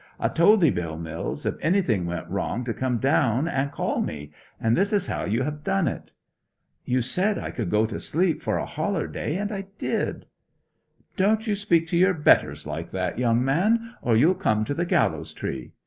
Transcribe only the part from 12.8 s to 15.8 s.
that, young man, or you'll come to the gallows tree!